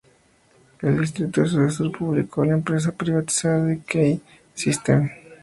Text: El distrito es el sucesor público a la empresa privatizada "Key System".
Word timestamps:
El 0.81 0.99
distrito 0.99 1.43
es 1.43 1.53
el 1.53 1.59
sucesor 1.69 1.91
público 1.91 2.41
a 2.41 2.47
la 2.47 2.53
empresa 2.53 2.91
privatizada 2.91 3.77
"Key 3.85 4.19
System". 4.55 5.11